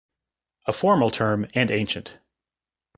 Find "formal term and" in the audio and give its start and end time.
0.73-1.69